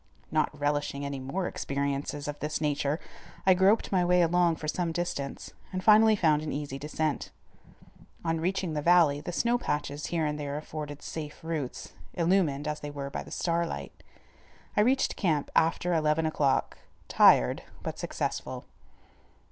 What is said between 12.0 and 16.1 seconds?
illumined, as they were, by the starlight. I reached camp after